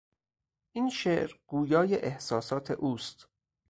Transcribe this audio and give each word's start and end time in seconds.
این 0.75 0.89
شعر 0.89 1.31
گویای 1.47 1.95
احساسات 1.95 2.71
اوست. 2.71 3.27